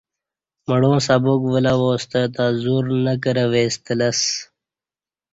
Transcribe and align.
مڑاں 0.67 0.99
سبق 1.07 1.41
ولہ 1.53 1.73
واستے 1.81 2.21
تہ 2.33 2.45
زور 2.63 2.85
نہ 3.03 3.13
کرہ 3.23 3.45
ویستہ 3.51 3.93
لسہ 3.99 4.33